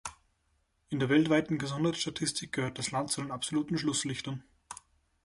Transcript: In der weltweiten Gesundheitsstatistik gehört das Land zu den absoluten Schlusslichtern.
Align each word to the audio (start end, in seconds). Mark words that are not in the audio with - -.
In 0.89 0.97
der 0.97 1.09
weltweiten 1.09 1.59
Gesundheitsstatistik 1.59 2.53
gehört 2.53 2.79
das 2.79 2.89
Land 2.89 3.11
zu 3.11 3.21
den 3.21 3.29
absoluten 3.29 3.77
Schlusslichtern. 3.77 4.43